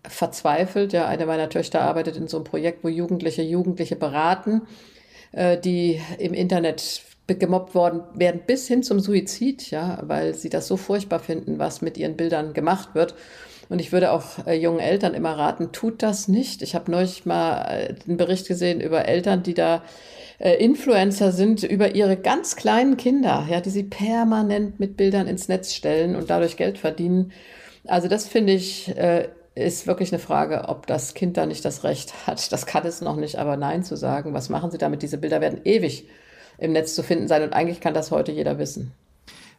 [0.08, 0.92] verzweifelt.
[0.92, 4.62] Ja, eine meiner Töchter arbeitet in so einem Projekt, wo Jugendliche Jugendliche beraten,
[5.36, 10.66] äh, die im Internet gemobbt worden werden bis hin zum Suizid, ja, weil sie das
[10.66, 13.14] so furchtbar finden, was mit ihren Bildern gemacht wird.
[13.68, 16.62] Und ich würde auch äh, jungen Eltern immer raten, tut das nicht.
[16.62, 19.82] Ich habe neulich mal äh, einen Bericht gesehen über Eltern, die da
[20.38, 25.48] äh, Influencer sind über ihre ganz kleinen Kinder, ja, die sie permanent mit Bildern ins
[25.48, 27.32] Netz stellen und dadurch Geld verdienen.
[27.86, 31.82] Also das finde ich äh, ist wirklich eine Frage, ob das Kind da nicht das
[31.82, 32.52] Recht hat.
[32.52, 34.34] Das kann es noch nicht, aber Nein zu sagen.
[34.34, 35.02] Was machen Sie damit?
[35.02, 36.08] Diese Bilder werden ewig
[36.58, 38.92] im Netz zu finden sein und eigentlich kann das heute jeder wissen.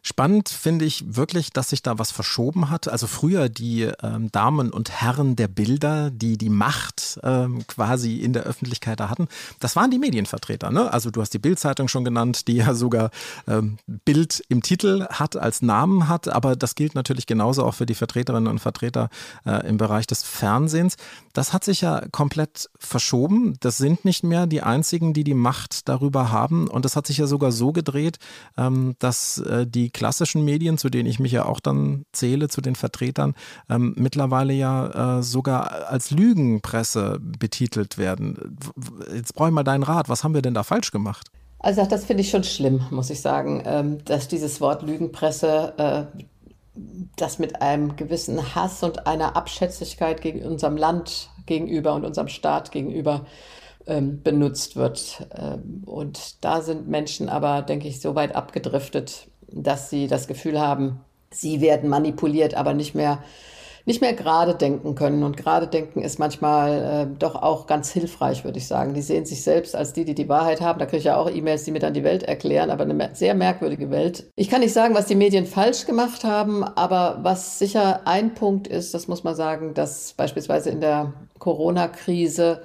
[0.07, 2.87] Spannend finde ich wirklich, dass sich da was verschoben hat.
[2.87, 8.31] Also früher die ähm, Damen und Herren der Bilder, die die Macht ähm, quasi in
[8.31, 9.27] der Öffentlichkeit da hatten,
[9.59, 10.71] das waren die Medienvertreter.
[10.71, 10.93] Ne?
[10.93, 13.09] Also du hast die Bildzeitung schon genannt, die ja sogar
[13.49, 16.29] ähm, Bild im Titel hat, als Namen hat.
[16.29, 19.09] Aber das gilt natürlich genauso auch für die Vertreterinnen und Vertreter
[19.45, 20.95] äh, im Bereich des Fernsehens.
[21.33, 23.55] Das hat sich ja komplett verschoben.
[23.59, 26.69] Das sind nicht mehr die einzigen, die die Macht darüber haben.
[26.69, 28.19] Und das hat sich ja sogar so gedreht,
[28.55, 32.61] ähm, dass äh, die klassischen Medien, zu denen ich mich ja auch dann zähle, zu
[32.61, 33.33] den Vertretern,
[33.67, 38.57] ähm, mittlerweile ja äh, sogar als Lügenpresse betitelt werden.
[39.13, 40.07] Jetzt brauche ich mal deinen Rat.
[40.07, 41.31] Was haben wir denn da falsch gemacht?
[41.59, 46.21] Also das finde ich schon schlimm, muss ich sagen, ähm, dass dieses Wort Lügenpresse äh,
[47.15, 52.71] das mit einem gewissen Hass und einer Abschätzigkeit gegen unserem Land gegenüber und unserem Staat
[52.71, 53.25] gegenüber
[53.87, 55.27] ähm, benutzt wird.
[55.35, 60.59] Ähm, und da sind Menschen aber, denke ich, so weit abgedriftet, dass sie das Gefühl
[60.59, 63.19] haben, sie werden manipuliert, aber nicht mehr
[63.87, 65.23] nicht mehr gerade denken können.
[65.23, 68.93] Und gerade denken ist manchmal äh, doch auch ganz hilfreich, würde ich sagen.
[68.93, 70.77] Die sehen sich selbst als die, die die Wahrheit haben.
[70.77, 73.33] Da kriege ich ja auch E-Mails, die mir dann die Welt erklären, aber eine sehr
[73.33, 74.29] merkwürdige Welt.
[74.35, 78.67] Ich kann nicht sagen, was die Medien falsch gemacht haben, aber was sicher ein Punkt
[78.67, 82.61] ist, das muss man sagen, dass beispielsweise in der Corona-Krise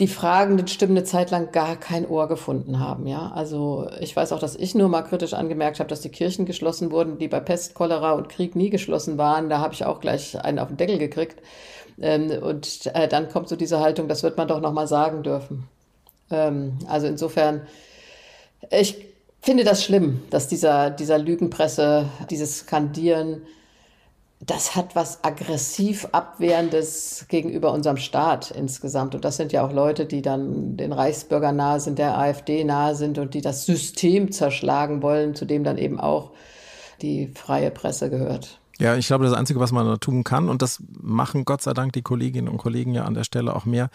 [0.00, 3.06] die fragenden Stimmen eine Zeit lang gar kein Ohr gefunden haben.
[3.06, 6.46] Ja, also ich weiß auch, dass ich nur mal kritisch angemerkt habe, dass die Kirchen
[6.46, 9.48] geschlossen wurden, die bei Pest, Cholera und Krieg nie geschlossen waren.
[9.48, 11.42] Da habe ich auch gleich einen auf den Deckel gekriegt.
[12.00, 15.24] Ähm, und äh, dann kommt so diese Haltung, das wird man doch noch mal sagen
[15.24, 15.68] dürfen.
[16.30, 17.62] Ähm, also insofern,
[18.70, 19.04] ich
[19.40, 23.42] finde das schlimm, dass dieser dieser Lügenpresse, dieses Skandieren
[24.40, 29.14] das hat was aggressiv Abwehrendes gegenüber unserem Staat insgesamt.
[29.14, 32.94] Und das sind ja auch Leute, die dann den Reichsbürgern nahe sind, der AfD nahe
[32.94, 36.30] sind und die das System zerschlagen wollen, zu dem dann eben auch
[37.02, 38.60] die freie Presse gehört.
[38.78, 41.74] Ja, ich glaube, das Einzige, was man da tun kann, und das machen Gott sei
[41.74, 43.90] Dank die Kolleginnen und Kollegen ja an der Stelle auch mehr,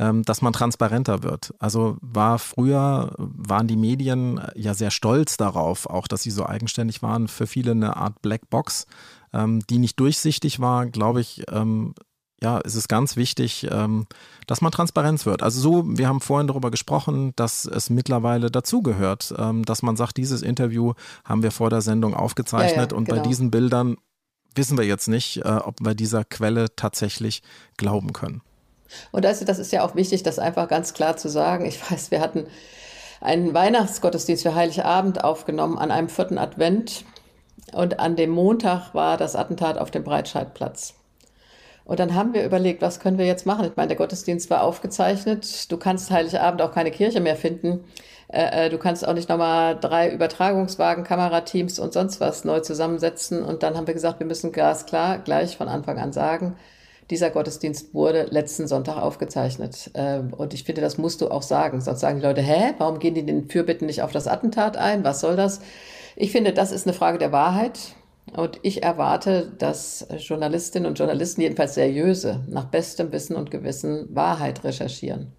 [0.00, 1.54] ähm, dass man transparenter wird.
[1.60, 7.02] Also war früher, waren die Medien ja sehr stolz darauf, auch dass sie so eigenständig
[7.02, 8.90] waren, für viele eine Art Blackbox ähm,
[9.32, 11.94] die nicht durchsichtig war, glaube ich, ähm,
[12.42, 14.06] ja, es ist ganz wichtig, ähm,
[14.46, 15.42] dass man Transparenz wird.
[15.42, 20.16] Also so, wir haben vorhin darüber gesprochen, dass es mittlerweile dazugehört, ähm, dass man sagt,
[20.18, 20.92] dieses Interview
[21.24, 23.22] haben wir vor der Sendung aufgezeichnet ja, ja, und genau.
[23.22, 23.96] bei diesen Bildern
[24.54, 27.42] wissen wir jetzt nicht, äh, ob wir dieser Quelle tatsächlich
[27.76, 28.42] glauben können.
[29.12, 31.64] Und das, das ist ja auch wichtig, das einfach ganz klar zu sagen.
[31.64, 32.46] Ich weiß, wir hatten
[33.20, 37.04] einen Weihnachtsgottesdienst für Heiligabend aufgenommen an einem vierten Advent
[37.72, 40.94] und an dem Montag war das Attentat auf dem Breitscheidplatz.
[41.84, 43.64] Und dann haben wir überlegt, was können wir jetzt machen?
[43.64, 45.70] Ich meine, der Gottesdienst war aufgezeichnet.
[45.70, 47.84] Du kannst Heiligabend auch keine Kirche mehr finden.
[48.28, 53.44] Äh, äh, du kannst auch nicht nochmal drei Übertragungswagen, Kamerateams und sonst was neu zusammensetzen.
[53.44, 56.56] Und dann haben wir gesagt, wir müssen glasklar gleich von Anfang an sagen,
[57.10, 59.92] dieser Gottesdienst wurde letzten Sonntag aufgezeichnet.
[59.94, 61.80] Ähm, und ich finde, das musst du auch sagen.
[61.80, 65.04] Sonst sagen die Leute, hä, warum gehen die den Fürbitten nicht auf das Attentat ein?
[65.04, 65.60] Was soll das?
[66.16, 67.94] Ich finde, das ist eine Frage der Wahrheit.
[68.32, 74.64] Und ich erwarte, dass Journalistinnen und Journalisten, jedenfalls seriöse, nach bestem Wissen und Gewissen Wahrheit
[74.64, 75.32] recherchieren.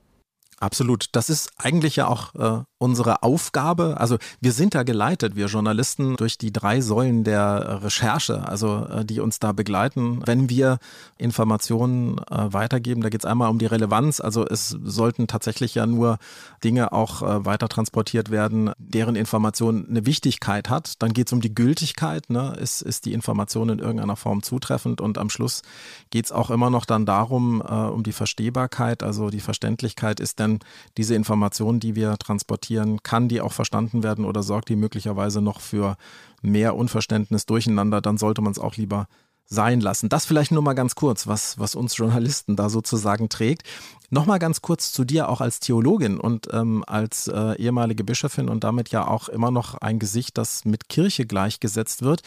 [0.60, 1.08] Absolut.
[1.12, 6.16] Das ist eigentlich ja auch äh, unsere Aufgabe, also wir sind da geleitet, wir Journalisten,
[6.16, 10.78] durch die drei Säulen der Recherche, also äh, die uns da begleiten, wenn wir
[11.18, 13.02] Informationen äh, weitergeben.
[13.02, 16.20] Da geht es einmal um die Relevanz, also es sollten tatsächlich ja nur
[16.64, 21.02] Dinge auch äh, weiter transportiert werden, deren Information eine Wichtigkeit hat.
[21.02, 22.56] Dann geht es um die Gültigkeit, ne?
[22.60, 25.64] ist, ist die Information in irgendeiner Form zutreffend und am Schluss
[26.12, 30.60] geht es auch immer noch dann darum, um die Verstehbarkeit, also die Verständlichkeit, ist denn
[30.98, 32.67] diese Information, die wir transportieren,
[33.04, 35.98] kann die auch verstanden werden oder sorgt die möglicherweise noch für
[36.42, 39.08] mehr Unverständnis durcheinander, dann sollte man es auch lieber
[39.50, 40.10] sein lassen.
[40.10, 43.64] Das vielleicht nur mal ganz kurz, was, was uns Journalisten da sozusagen trägt.
[44.10, 48.64] Nochmal ganz kurz zu dir auch als Theologin und ähm, als äh, ehemalige Bischöfin und
[48.64, 52.22] damit ja auch immer noch ein Gesicht, das mit Kirche gleichgesetzt wird.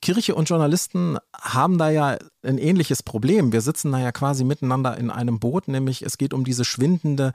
[0.00, 3.52] Kirche und Journalisten haben da ja ein ähnliches Problem.
[3.52, 7.32] Wir sitzen da ja quasi miteinander in einem Boot, nämlich es geht um diese schwindende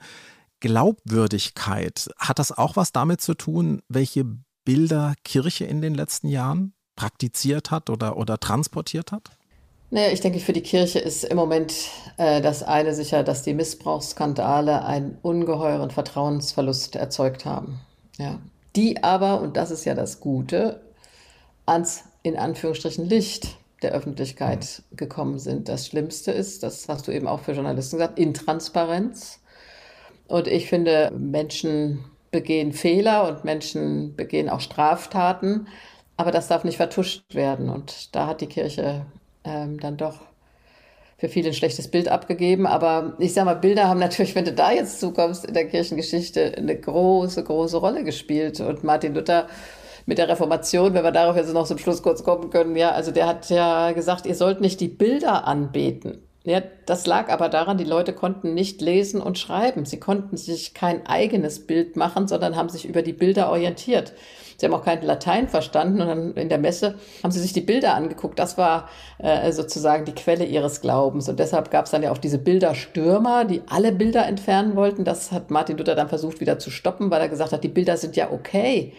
[0.60, 2.10] Glaubwürdigkeit.
[2.18, 4.24] Hat das auch was damit zu tun, welche
[4.64, 9.30] Bilder Kirche in den letzten Jahren praktiziert hat oder, oder transportiert hat?
[9.90, 11.74] Naja, ich denke, für die Kirche ist im Moment
[12.16, 17.80] äh, das eine sicher, dass die Missbrauchsskandale einen ungeheuren Vertrauensverlust erzeugt haben.
[18.18, 18.38] Ja.
[18.76, 20.80] Die aber, und das ist ja das Gute,
[21.66, 25.68] ans in Anführungsstrichen Licht der Öffentlichkeit gekommen sind.
[25.68, 29.39] Das Schlimmste ist, das hast du eben auch für Journalisten gesagt, Intransparenz.
[30.30, 35.66] Und ich finde, Menschen begehen Fehler und Menschen begehen auch Straftaten,
[36.16, 37.68] aber das darf nicht vertuscht werden.
[37.68, 39.06] Und da hat die Kirche
[39.44, 40.20] ähm, dann doch
[41.18, 42.66] für viele ein schlechtes Bild abgegeben.
[42.66, 46.54] Aber ich sage mal, Bilder haben natürlich, wenn du da jetzt zukommst, in der Kirchengeschichte
[46.56, 48.60] eine große, große Rolle gespielt.
[48.60, 49.48] Und Martin Luther
[50.06, 53.10] mit der Reformation, wenn wir darauf jetzt noch zum Schluss kurz kommen können, ja, also
[53.10, 56.22] der hat ja gesagt, ihr sollt nicht die Bilder anbeten.
[56.42, 59.84] Ja, das lag aber daran, die Leute konnten nicht lesen und schreiben.
[59.84, 64.14] Sie konnten sich kein eigenes Bild machen, sondern haben sich über die Bilder orientiert.
[64.56, 67.60] Sie haben auch kein Latein verstanden und dann in der Messe haben sie sich die
[67.60, 68.38] Bilder angeguckt.
[68.38, 71.28] Das war äh, sozusagen die Quelle ihres Glaubens.
[71.28, 75.04] Und deshalb gab es dann ja auch diese Bilderstürmer, die alle Bilder entfernen wollten.
[75.04, 77.98] Das hat Martin Luther dann versucht wieder zu stoppen, weil er gesagt hat, die Bilder
[77.98, 78.94] sind ja okay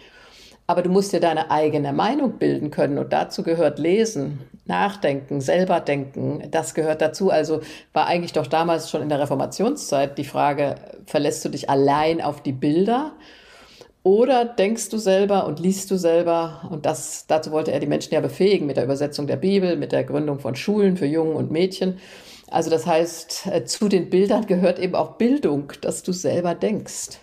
[0.66, 4.38] aber du musst dir deine eigene Meinung bilden können und dazu gehört Lesen,
[4.72, 6.48] Nachdenken, selber denken.
[6.50, 7.30] Das gehört dazu.
[7.30, 7.60] Also
[7.92, 12.42] war eigentlich doch damals schon in der Reformationszeit die Frage, verlässt du dich allein auf
[12.42, 13.12] die Bilder
[14.02, 16.68] oder denkst du selber und liest du selber?
[16.70, 19.92] Und das, dazu wollte er die Menschen ja befähigen mit der Übersetzung der Bibel, mit
[19.92, 21.98] der Gründung von Schulen für Jungen und Mädchen.
[22.50, 27.18] Also das heißt, äh, zu den Bildern gehört eben auch Bildung, dass du selber denkst.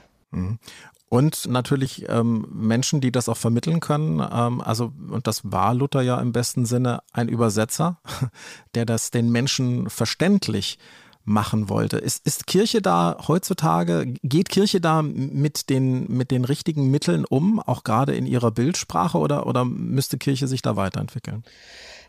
[1.10, 4.20] Und natürlich ähm, Menschen, die das auch vermitteln können.
[4.20, 8.00] Ähm, also, und das war Luther ja im besten Sinne ein Übersetzer,
[8.76, 10.78] der das den Menschen verständlich
[11.26, 11.98] machen wollte.
[11.98, 17.60] Ist, ist Kirche da heutzutage, geht Kirche da mit den, mit den richtigen Mitteln um,
[17.60, 21.44] auch gerade in ihrer Bildsprache, oder, oder müsste Kirche sich da weiterentwickeln?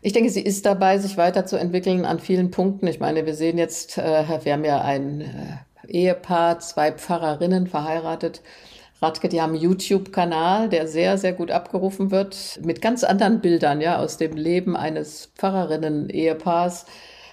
[0.03, 2.87] Ich denke, sie ist dabei, sich weiterzuentwickeln an vielen Punkten.
[2.87, 8.41] Ich meine, wir sehen jetzt, äh, wir haben ja ein äh, Ehepaar, zwei Pfarrerinnen verheiratet
[9.01, 13.97] Radke, die haben YouTube-Kanal, der sehr, sehr gut abgerufen wird, mit ganz anderen Bildern, ja,
[13.97, 16.85] aus dem Leben eines Pfarrerinnen-Ehepaars.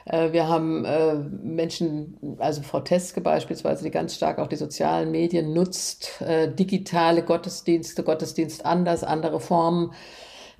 [0.06, 5.10] Äh, wir haben äh, Menschen, also Frau Teske beispielsweise, die ganz stark auch die sozialen
[5.10, 9.92] Medien nutzt, äh, digitale Gottesdienste, Gottesdienst anders, andere Formen.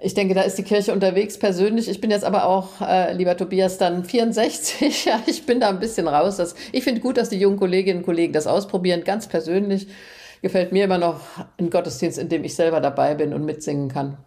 [0.01, 1.88] Ich denke, da ist die Kirche unterwegs persönlich.
[1.88, 5.05] Ich bin jetzt aber auch, äh, lieber Tobias, dann 64.
[5.07, 6.37] ja, ich bin da ein bisschen raus.
[6.37, 9.88] Das, ich finde gut, dass die jungen Kolleginnen und Kollegen das ausprobieren, ganz persönlich
[10.42, 11.20] gefällt mir immer noch
[11.59, 14.18] ein Gottesdienst, in dem ich selber dabei bin und mitsingen kann.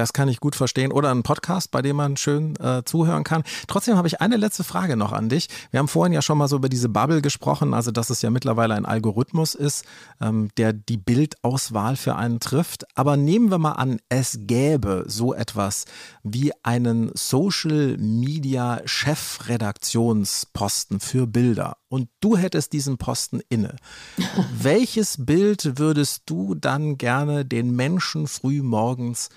[0.00, 0.92] Das kann ich gut verstehen.
[0.92, 3.42] Oder ein Podcast, bei dem man schön äh, zuhören kann.
[3.66, 5.48] Trotzdem habe ich eine letzte Frage noch an dich.
[5.72, 8.30] Wir haben vorhin ja schon mal so über diese Bubble gesprochen, also dass es ja
[8.30, 9.84] mittlerweile ein Algorithmus ist,
[10.22, 12.86] ähm, der die Bildauswahl für einen trifft.
[12.96, 15.84] Aber nehmen wir mal an, es gäbe so etwas
[16.22, 23.76] wie einen Social Media Chefredaktionsposten für Bilder und du hättest diesen Posten inne.
[24.58, 29.28] Welches Bild würdest du dann gerne den Menschen früh morgens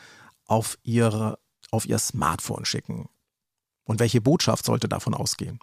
[0.47, 1.39] auf, ihre,
[1.71, 3.09] auf ihr Smartphone schicken?
[3.85, 5.59] Und welche Botschaft sollte davon ausgehen?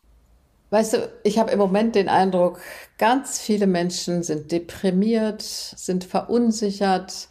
[0.71, 2.61] Weißt du, ich habe im Moment den Eindruck,
[2.97, 7.29] ganz viele Menschen sind deprimiert, sind verunsichert,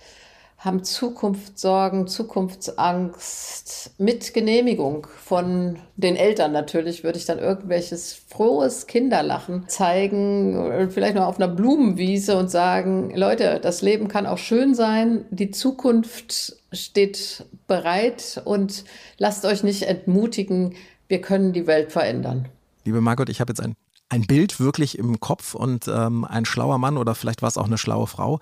[0.60, 9.69] haben Zukunftssorgen, Zukunftsangst mit Genehmigung von den Eltern natürlich, würde ich dann irgendwelches frohes Kinderlachen
[9.69, 15.24] zeigen, vielleicht noch auf einer Blumenwiese und sagen, Leute, das Leben kann auch schön sein,
[15.32, 18.84] die Zukunft steht bereit und
[19.17, 20.76] lasst euch nicht entmutigen,
[21.08, 22.50] wir können die Welt verändern.
[22.84, 23.76] Liebe Margot, ich habe jetzt ein
[24.10, 27.67] ein Bild wirklich im Kopf und ähm, ein schlauer Mann oder vielleicht war es auch
[27.67, 28.39] eine schlaue Frau,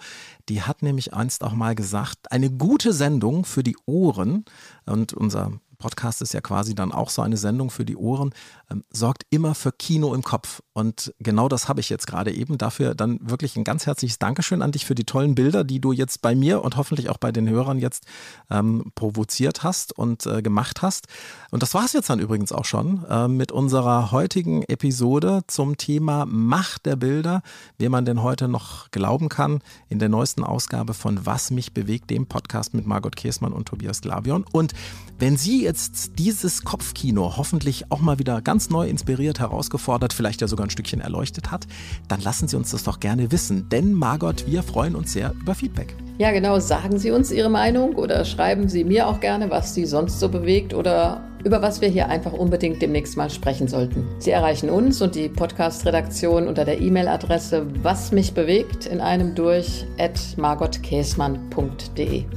[0.49, 4.45] die hat nämlich einst auch mal gesagt, eine gute Sendung für die Ohren
[4.85, 8.33] und unser Podcast ist ja quasi dann auch so eine Sendung für die Ohren,
[8.71, 10.61] ähm, sorgt immer für Kino im Kopf.
[10.77, 12.59] Und genau das habe ich jetzt gerade eben.
[12.59, 15.91] Dafür dann wirklich ein ganz herzliches Dankeschön an dich für die tollen Bilder, die du
[15.91, 18.05] jetzt bei mir und hoffentlich auch bei den Hörern jetzt
[18.51, 21.07] ähm, provoziert hast und äh, gemacht hast.
[21.49, 25.77] Und das war es jetzt dann übrigens auch schon äh, mit unserer heutigen Episode zum
[25.77, 27.41] Thema Macht der Bilder,
[27.79, 32.11] wie man denn heute noch glauben kann, in der neuesten Ausgabe von Was mich bewegt,
[32.11, 34.45] dem Podcast mit Margot Käßmann und Tobias Glavion.
[34.51, 34.73] Und
[35.17, 40.47] wenn Sie jetzt dieses Kopfkino hoffentlich auch mal wieder ganz neu inspiriert, herausgefordert, vielleicht ja
[40.47, 41.65] sogar ein Stückchen erleuchtet hat,
[42.07, 43.69] dann lassen Sie uns das doch gerne wissen.
[43.69, 45.95] Denn Margot, wir freuen uns sehr über Feedback.
[46.17, 46.59] Ja, genau.
[46.59, 50.29] Sagen Sie uns Ihre Meinung oder schreiben Sie mir auch gerne, was Sie sonst so
[50.29, 54.05] bewegt oder über was wir hier einfach unbedingt demnächst mal sprechen sollten.
[54.19, 59.85] Sie erreichen uns und die Podcast-Redaktion unter der E-Mail-Adresse was mich bewegt in einem durch
[59.97, 60.19] at.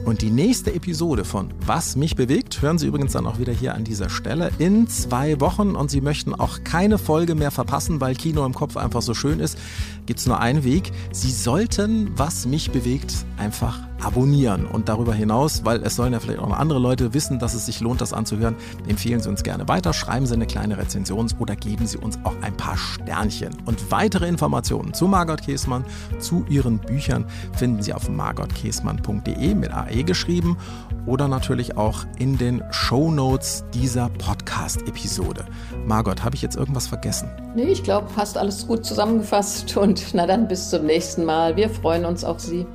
[0.04, 3.74] Und die nächste Episode von Was mich bewegt hören Sie übrigens dann auch wieder hier
[3.74, 8.14] an dieser Stelle in zwei Wochen und Sie möchten auch keine Folge mehr verpassen, weil
[8.14, 9.58] Kino im Kopf einfach so schön ist,
[10.11, 10.90] gibt es nur einen Weg.
[11.12, 14.66] Sie sollten Was mich bewegt einfach abonnieren.
[14.66, 17.66] Und darüber hinaus, weil es sollen ja vielleicht auch noch andere Leute wissen, dass es
[17.66, 18.56] sich lohnt, das anzuhören,
[18.88, 22.34] empfehlen Sie uns gerne weiter, schreiben Sie eine kleine Rezension oder geben Sie uns auch
[22.42, 23.56] ein paar Sternchen.
[23.66, 25.84] Und weitere Informationen zu Margot Käßmann,
[26.18, 30.56] zu ihren Büchern finden Sie auf margotkäßmann.de mit AE geschrieben
[31.06, 35.44] oder natürlich auch in den Show Notes dieser Podcast-Episode.
[35.87, 37.28] Margot, habe ich jetzt irgendwas vergessen?
[37.55, 41.57] Nee, ich glaube, hast alles gut zusammengefasst und na dann bis zum nächsten Mal.
[41.57, 42.66] Wir freuen uns auf Sie.